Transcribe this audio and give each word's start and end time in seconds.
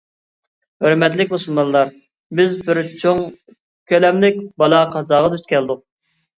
ھۆرمەتلىك 0.85 1.35
مۇسۇلمانلار، 1.35 1.91
بىز 2.41 2.57
بىر 2.71 2.81
چوڭ 3.03 3.23
كۆلەملىك 3.95 4.43
بالا-قازاغا 4.65 5.33
دۇچ 5.39 5.49
كەلدۇق. 5.57 5.89